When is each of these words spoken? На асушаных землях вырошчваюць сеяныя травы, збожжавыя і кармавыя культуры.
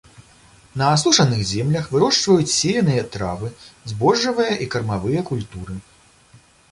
На 0.81 0.85
асушаных 0.93 1.41
землях 1.49 1.89
вырошчваюць 1.91 2.53
сеяныя 2.61 3.03
травы, 3.15 3.49
збожжавыя 3.91 4.57
і 4.65 4.69
кармавыя 4.77 5.21
культуры. 5.29 5.77